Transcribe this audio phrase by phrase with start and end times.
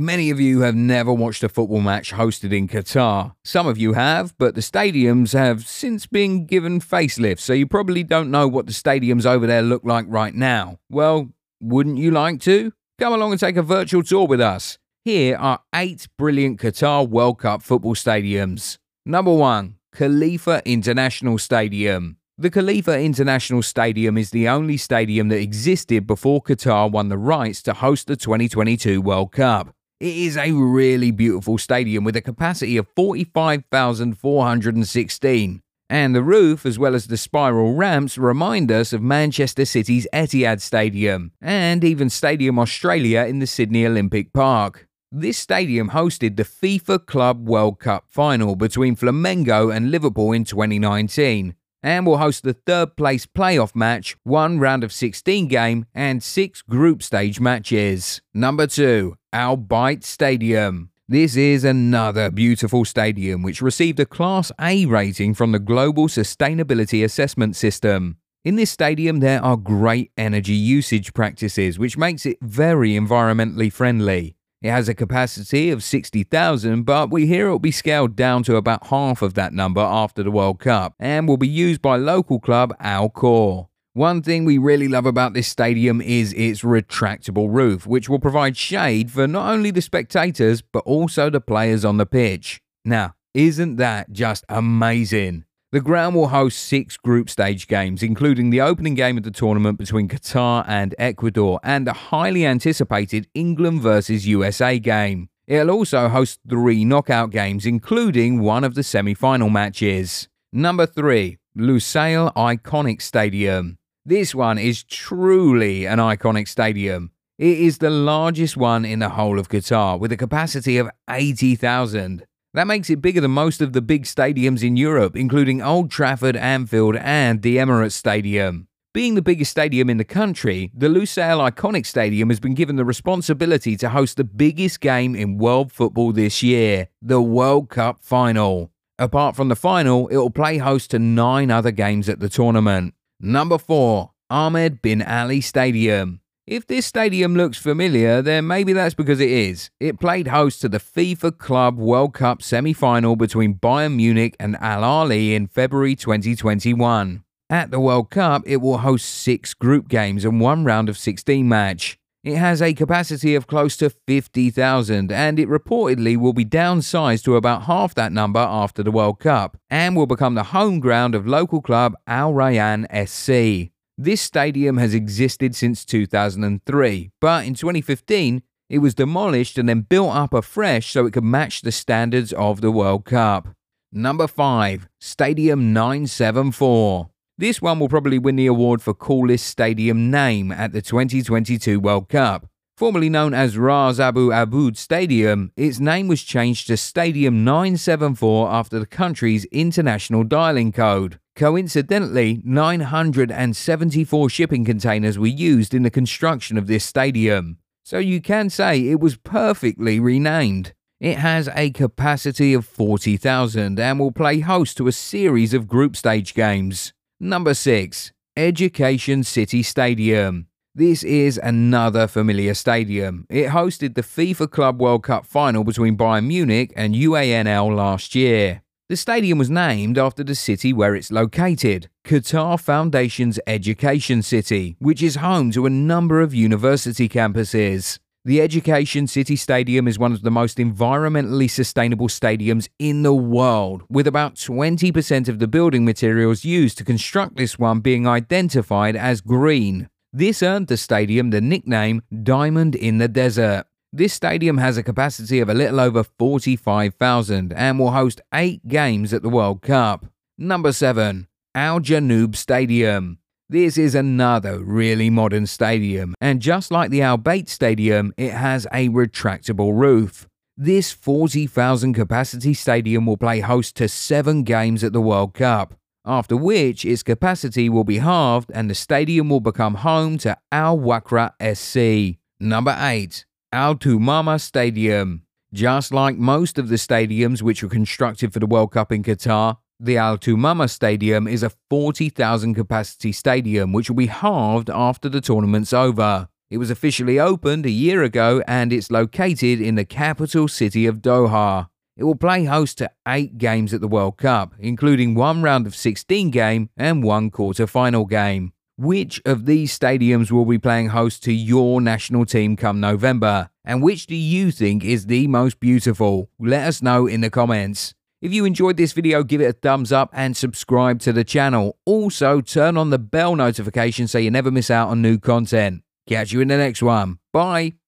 [0.00, 3.34] Many of you have never watched a football match hosted in Qatar.
[3.44, 8.04] Some of you have, but the stadiums have since been given facelifts, so you probably
[8.04, 10.78] don't know what the stadiums over there look like right now.
[10.88, 11.30] Well,
[11.60, 12.72] wouldn't you like to?
[13.00, 14.78] Come along and take a virtual tour with us.
[15.04, 18.78] Here are eight brilliant Qatar World Cup football stadiums.
[19.04, 22.18] Number one, Khalifa International Stadium.
[22.40, 27.62] The Khalifa International Stadium is the only stadium that existed before Qatar won the rights
[27.62, 29.74] to host the 2022 World Cup.
[30.00, 35.62] It is a really beautiful stadium with a capacity of 45,416.
[35.90, 40.60] And the roof, as well as the spiral ramps, remind us of Manchester City's Etihad
[40.60, 44.86] Stadium and even Stadium Australia in the Sydney Olympic Park.
[45.10, 51.56] This stadium hosted the FIFA Club World Cup final between Flamengo and Liverpool in 2019
[51.82, 56.62] and will host the third place playoff match, one round of 16 game, and six
[56.62, 58.20] group stage matches.
[58.32, 59.14] Number 2.
[59.32, 60.90] Al Bayt Stadium.
[61.10, 67.02] This is another beautiful stadium which received a Class A rating from the Global Sustainability
[67.04, 68.18] Assessment System.
[68.44, 74.37] In this stadium, there are great energy usage practices, which makes it very environmentally friendly.
[74.60, 78.56] It has a capacity of 60,000, but we hear it will be scaled down to
[78.56, 82.40] about half of that number after the World Cup and will be used by local
[82.40, 83.68] club Al Khor.
[83.92, 88.56] One thing we really love about this stadium is its retractable roof, which will provide
[88.56, 92.60] shade for not only the spectators but also the players on the pitch.
[92.84, 95.44] Now, isn't that just amazing?
[95.70, 99.76] The ground will host six group stage games, including the opening game of the tournament
[99.76, 105.28] between Qatar and Ecuador and the highly anticipated England versus USA game.
[105.46, 110.26] It'll also host three knockout games, including one of the semi final matches.
[110.54, 111.36] Number 3.
[111.54, 113.76] Lusail Iconic Stadium.
[114.06, 117.10] This one is truly an iconic stadium.
[117.36, 122.24] It is the largest one in the whole of Qatar, with a capacity of 80,000.
[122.54, 126.36] That makes it bigger than most of the big stadiums in Europe, including Old Trafford,
[126.36, 128.68] Anfield, and the Emirates Stadium.
[128.94, 132.86] Being the biggest stadium in the country, the Lusail Iconic Stadium has been given the
[132.86, 138.72] responsibility to host the biggest game in world football this year, the World Cup Final.
[138.98, 142.94] Apart from the final, it will play host to nine other games at the tournament.
[143.20, 144.10] Number 4.
[144.30, 146.20] Ahmed bin Ali Stadium.
[146.50, 149.68] If this stadium looks familiar, then maybe that's because it is.
[149.80, 154.56] It played host to the FIFA Club World Cup semi final between Bayern Munich and
[154.56, 157.22] Al Ahly in February 2021.
[157.50, 161.46] At the World Cup, it will host six group games and one round of 16
[161.46, 161.98] match.
[162.24, 167.36] It has a capacity of close to 50,000 and it reportedly will be downsized to
[167.36, 171.26] about half that number after the World Cup and will become the home ground of
[171.26, 173.70] local club Al Rayyan SC.
[174.00, 180.14] This stadium has existed since 2003, but in 2015 it was demolished and then built
[180.14, 183.48] up afresh so it could match the standards of the World Cup.
[183.90, 184.86] Number 5.
[185.00, 187.10] Stadium 974.
[187.38, 192.08] This one will probably win the award for coolest stadium name at the 2022 World
[192.08, 192.46] Cup.
[192.76, 198.78] Formerly known as Ras Abu Aboud Stadium, its name was changed to Stadium 974 after
[198.78, 201.18] the country's international dialing code.
[201.38, 207.58] Coincidentally, 974 shipping containers were used in the construction of this stadium.
[207.84, 210.72] So you can say it was perfectly renamed.
[210.98, 215.94] It has a capacity of 40,000 and will play host to a series of group
[215.94, 216.92] stage games.
[217.20, 218.10] Number 6.
[218.36, 220.48] Education City Stadium.
[220.74, 223.26] This is another familiar stadium.
[223.30, 228.62] It hosted the FIFA Club World Cup final between Bayern Munich and UANL last year.
[228.88, 235.02] The stadium was named after the city where it's located, Qatar Foundation's Education City, which
[235.02, 237.98] is home to a number of university campuses.
[238.24, 243.82] The Education City Stadium is one of the most environmentally sustainable stadiums in the world,
[243.90, 249.20] with about 20% of the building materials used to construct this one being identified as
[249.20, 249.90] green.
[250.14, 253.66] This earned the stadium the nickname Diamond in the Desert.
[253.92, 259.14] This stadium has a capacity of a little over 45,000 and will host eight games
[259.14, 260.06] at the World Cup.
[260.36, 261.26] Number 7.
[261.54, 263.18] Al Janoub Stadium.
[263.48, 268.66] This is another really modern stadium, and just like the Al Bayt Stadium, it has
[268.74, 270.28] a retractable roof.
[270.54, 275.74] This 40,000 capacity stadium will play host to seven games at the World Cup
[276.04, 280.78] after which its capacity will be halved and the stadium will become home to Al
[280.78, 282.18] Wakra SC.
[282.40, 283.24] Number 8.
[283.52, 285.22] Al Thumama Stadium.
[285.54, 289.56] Just like most of the stadiums which were constructed for the World Cup in Qatar,
[289.80, 295.22] the Al Thumama Stadium is a 40,000 capacity stadium which will be halved after the
[295.22, 296.28] tournament's over.
[296.50, 300.98] It was officially opened a year ago and it's located in the capital city of
[300.98, 301.68] Doha.
[301.96, 305.74] It will play host to eight games at the World Cup, including one round of
[305.74, 308.52] 16 game and one quarter final game.
[308.80, 313.50] Which of these stadiums will be playing host to your national team come November?
[313.64, 316.30] And which do you think is the most beautiful?
[316.38, 317.92] Let us know in the comments.
[318.22, 321.76] If you enjoyed this video, give it a thumbs up and subscribe to the channel.
[321.86, 325.82] Also, turn on the bell notification so you never miss out on new content.
[326.06, 327.18] Catch you in the next one.
[327.32, 327.78] Bye.